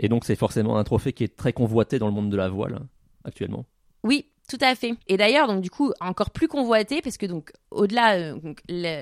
Et 0.00 0.08
donc 0.08 0.24
c'est 0.24 0.34
forcément 0.36 0.76
un 0.78 0.84
trophée 0.84 1.12
qui 1.12 1.22
est 1.24 1.36
très 1.36 1.52
convoité 1.52 1.98
dans 1.98 2.06
le 2.06 2.12
monde 2.12 2.30
de 2.30 2.36
la 2.36 2.48
voile 2.48 2.80
actuellement. 3.24 3.64
Oui, 4.02 4.26
tout 4.48 4.58
à 4.62 4.74
fait. 4.74 4.94
Et 5.08 5.16
d'ailleurs, 5.16 5.46
donc 5.46 5.60
du 5.60 5.70
coup, 5.70 5.92
encore 6.00 6.30
plus 6.30 6.48
convoité 6.48 7.02
parce 7.02 7.18
que 7.18 7.26
donc 7.26 7.52
au-delà, 7.70 8.14
euh, 8.16 8.34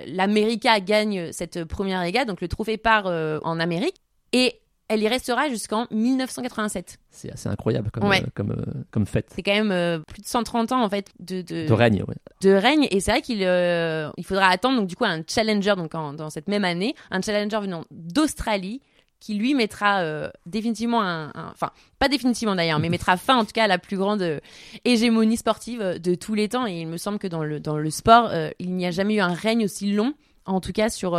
l'América 0.06 0.80
gagne 0.80 1.32
cette 1.32 1.64
première 1.64 2.00
régate, 2.00 2.26
donc 2.28 2.40
le 2.40 2.48
trophée 2.48 2.76
part 2.76 3.06
euh, 3.06 3.38
en 3.44 3.60
Amérique 3.60 3.96
et 4.32 4.60
elle 4.88 5.02
y 5.02 5.08
restera 5.08 5.48
jusqu'en 5.50 5.86
1987. 5.90 6.98
C'est 7.10 7.30
assez 7.30 7.48
incroyable 7.48 7.90
comme, 7.90 8.04
Ouais. 8.08 8.22
euh, 8.22 8.26
comme, 8.34 8.52
euh, 8.52 8.82
comme 8.90 9.06
fête. 9.06 9.30
C'est 9.34 9.42
quand 9.42 9.52
même 9.52 9.70
euh, 9.70 9.98
plus 10.08 10.22
de 10.22 10.26
130 10.26 10.72
ans 10.72 10.82
en 10.82 10.88
fait 10.88 11.10
de, 11.20 11.42
de, 11.42 11.66
De 11.68 11.72
règne, 11.74 12.02
ouais. 12.08 12.14
de 12.40 12.50
règne 12.50 12.88
et 12.90 13.00
c'est 13.00 13.10
vrai 13.10 13.20
qu'il 13.22 13.40
il 13.42 14.24
faudra 14.24 14.46
attendre 14.48 14.78
donc 14.78 14.88
du 14.88 14.96
coup 14.96 15.04
un 15.04 15.22
challenger 15.28 15.74
donc 15.76 15.94
en- 15.94 16.14
dans 16.14 16.30
cette 16.30 16.48
même 16.48 16.64
année, 16.64 16.94
un 17.10 17.20
challenger 17.20 17.60
venant 17.60 17.84
d'Australie 17.90 18.80
qui 19.20 19.34
lui 19.34 19.54
mettra 19.54 20.00
euh, 20.00 20.30
définitivement 20.46 21.02
un, 21.02 21.32
enfin 21.52 21.70
pas 21.98 22.08
définitivement 22.08 22.54
d'ailleurs 22.54 22.78
mais 22.78 22.88
mettra 22.88 23.16
fin 23.16 23.36
en 23.36 23.44
tout 23.44 23.52
cas 23.52 23.64
à 23.64 23.66
la 23.66 23.78
plus 23.78 23.96
grande 23.96 24.22
euh, 24.22 24.40
hégémonie 24.84 25.36
sportive 25.36 25.80
euh, 25.80 25.98
de 25.98 26.14
tous 26.14 26.34
les 26.34 26.48
temps 26.48 26.66
et 26.66 26.80
il 26.80 26.86
me 26.86 26.96
semble 26.96 27.18
que 27.18 27.26
dans 27.26 27.42
le 27.42 27.60
dans 27.60 27.76
le 27.76 27.90
sport 27.90 28.30
il 28.58 28.74
n'y 28.74 28.86
a 28.86 28.90
jamais 28.90 29.14
eu 29.14 29.20
un 29.20 29.32
règne 29.32 29.64
aussi 29.64 29.92
long 29.92 30.14
en 30.46 30.60
tout 30.60 30.72
cas 30.72 30.88
sur 30.88 31.18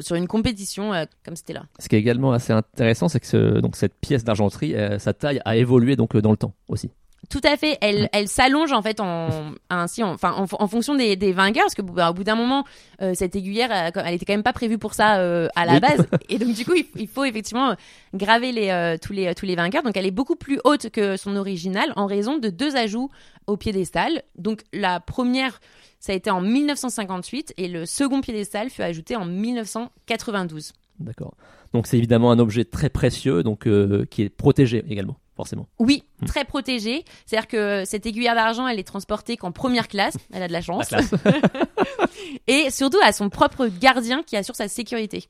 sur 0.00 0.16
une 0.16 0.28
compétition 0.28 0.92
comme 1.24 1.36
c'était 1.36 1.52
là. 1.52 1.64
Ce 1.78 1.88
qui 1.88 1.96
est 1.96 1.98
également 1.98 2.32
assez 2.32 2.52
intéressant, 2.52 3.08
c'est 3.08 3.18
que 3.18 3.60
donc 3.60 3.76
cette 3.76 3.94
pièce 3.94 4.24
d'argenterie, 4.24 4.74
sa 4.98 5.12
taille 5.14 5.40
a 5.44 5.56
évolué 5.56 5.96
donc 5.96 6.16
dans 6.16 6.30
le 6.30 6.36
temps 6.36 6.54
aussi. 6.68 6.90
Tout 7.28 7.40
à 7.44 7.56
fait. 7.56 7.78
Elle, 7.80 8.08
elle 8.12 8.26
s'allonge 8.28 8.72
en 8.72 8.82
fait 8.82 8.98
en 8.98 9.52
ainsi, 9.68 10.02
en- 10.02 10.14
enfin 10.14 10.32
en, 10.32 10.46
en 10.50 10.66
fonction 10.66 10.94
des, 10.96 11.14
des 11.16 11.32
vainqueurs, 11.32 11.64
parce 11.64 11.74
que 11.74 11.82
bah, 11.82 12.10
au 12.10 12.14
bout 12.14 12.24
d'un 12.24 12.34
moment, 12.34 12.64
euh, 13.02 13.12
cette 13.14 13.36
aiguillère, 13.36 13.70
elle, 13.70 13.92
elle 14.04 14.14
était 14.14 14.24
quand 14.24 14.32
même 14.32 14.42
pas 14.42 14.52
prévue 14.52 14.78
pour 14.78 14.94
ça 14.94 15.18
euh, 15.18 15.46
à 15.54 15.64
la 15.66 15.74
Oui. 15.74 15.80
base, 15.80 16.06
et 16.28 16.38
donc 16.38 16.54
du 16.54 16.64
coup, 16.64 16.74
il, 16.74 16.86
il 16.96 17.06
faut 17.06 17.24
effectivement 17.24 17.70
euh, 17.70 17.74
graver 18.14 18.50
les 18.52 18.70
euh, 18.70 18.96
tous 19.00 19.12
les 19.12 19.32
tous 19.34 19.46
les 19.46 19.54
vainqueurs. 19.54 19.82
Donc 19.84 19.96
elle 19.96 20.06
est 20.06 20.10
beaucoup 20.10 20.34
plus 20.34 20.60
haute 20.64 20.90
que 20.90 21.16
son 21.16 21.36
original 21.36 21.92
en 21.94 22.06
raison 22.06 22.38
de 22.38 22.48
deux 22.48 22.74
ajouts 22.74 23.10
au 23.46 23.56
piédestal. 23.56 24.22
Donc 24.36 24.62
la 24.72 24.98
première, 24.98 25.60
ça 26.00 26.12
a 26.12 26.16
été 26.16 26.30
en 26.30 26.40
1958, 26.40 27.54
et 27.58 27.68
le 27.68 27.86
second 27.86 28.22
piédestal 28.22 28.70
fut 28.70 28.82
ajouté 28.82 29.14
en 29.14 29.24
1992. 29.26 30.72
D'accord. 30.98 31.34
Donc 31.72 31.86
c'est 31.86 31.96
évidemment 31.98 32.30
un 32.32 32.38
objet 32.38 32.64
très 32.64 32.88
précieux, 32.90 33.42
donc 33.42 33.68
qui 34.10 34.22
est 34.22 34.28
protégé 34.28 34.84
également, 34.88 35.16
forcément. 35.40 35.66
Oui, 35.78 36.04
Hmm. 36.20 36.26
très 36.26 36.44
protégé. 36.44 37.04
C'est-à-dire 37.24 37.48
que 37.48 37.84
cette 37.86 38.04
aiguillère 38.04 38.34
d'argent, 38.34 38.66
elle 38.68 38.78
est 38.78 38.84
transportée 38.86 39.38
qu'en 39.38 39.52
première 39.52 39.88
classe. 39.88 40.16
Elle 40.34 40.42
a 40.42 40.48
de 40.48 40.52
la 40.52 40.58
La 40.58 40.62
chance. 40.62 40.88
classe. 40.88 41.10
et 42.46 42.70
surtout 42.70 42.98
à 43.02 43.12
son 43.12 43.30
propre 43.30 43.66
gardien 43.66 44.22
qui 44.22 44.36
assure 44.36 44.54
sa 44.54 44.68
sécurité. 44.68 45.28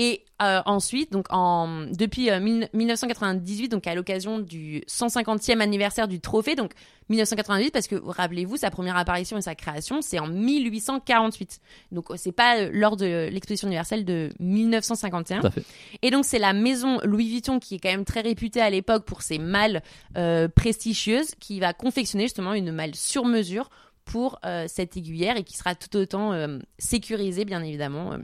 Et 0.00 0.24
euh, 0.40 0.60
ensuite, 0.64 1.10
donc 1.10 1.26
en 1.30 1.86
depuis 1.90 2.30
euh, 2.30 2.38
mille- 2.38 2.68
1998, 2.72 3.68
donc 3.68 3.84
à 3.88 3.96
l'occasion 3.96 4.38
du 4.38 4.84
150e 4.86 5.58
anniversaire 5.60 6.06
du 6.06 6.20
trophée, 6.20 6.54
donc 6.54 6.70
1998 7.08 7.72
parce 7.72 7.88
que 7.88 7.96
rappelez-vous 7.96 8.58
sa 8.58 8.70
première 8.70 8.96
apparition 8.96 9.36
et 9.38 9.42
sa 9.42 9.56
création, 9.56 10.00
c'est 10.00 10.20
en 10.20 10.28
1848. 10.28 11.58
Donc 11.90 12.12
euh, 12.12 12.14
c'est 12.16 12.30
pas 12.30 12.58
euh, 12.58 12.70
lors 12.72 12.96
de 12.96 13.28
l'exposition 13.32 13.66
universelle 13.66 14.04
de 14.04 14.30
1951. 14.38 15.40
Tout 15.40 15.46
à 15.48 15.50
fait. 15.50 15.64
Et 16.02 16.10
donc 16.12 16.24
c'est 16.24 16.38
la 16.38 16.52
maison 16.52 17.00
Louis 17.02 17.28
Vuitton 17.28 17.58
qui 17.58 17.74
est 17.74 17.78
quand 17.80 17.90
même 17.90 18.04
très 18.04 18.20
réputée 18.20 18.60
à 18.60 18.70
l'époque 18.70 19.04
pour 19.04 19.22
ses 19.22 19.38
malles 19.38 19.82
euh, 20.16 20.46
prestigieuses 20.46 21.34
qui 21.40 21.58
va 21.58 21.72
confectionner 21.72 22.24
justement 22.24 22.54
une 22.54 22.70
malle 22.70 22.94
sur 22.94 23.24
mesure 23.24 23.68
pour 24.04 24.38
euh, 24.46 24.66
cette 24.68 24.96
aiguillère 24.96 25.36
et 25.36 25.44
qui 25.44 25.56
sera 25.56 25.74
tout 25.74 25.94
autant 25.96 26.32
euh, 26.32 26.58
sécurisée 26.78 27.44
bien 27.44 27.62
évidemment. 27.62 28.12
euh. 28.12 28.18